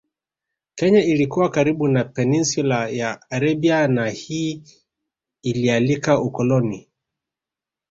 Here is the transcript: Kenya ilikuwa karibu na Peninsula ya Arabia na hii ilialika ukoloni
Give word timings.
Kenya 0.75 1.03
ilikuwa 1.05 1.49
karibu 1.49 1.87
na 1.87 2.03
Peninsula 2.03 2.89
ya 2.89 3.21
Arabia 3.31 3.87
na 3.87 4.09
hii 4.09 4.63
ilialika 5.43 6.19
ukoloni 6.21 6.89